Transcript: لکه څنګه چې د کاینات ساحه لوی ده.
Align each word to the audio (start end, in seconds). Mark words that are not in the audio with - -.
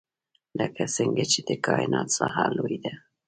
لکه 0.59 0.83
څنګه 0.95 1.23
چې 1.31 1.39
د 1.47 1.49
کاینات 1.65 2.07
ساحه 2.17 2.45
لوی 2.57 2.77
ده. 2.83 2.93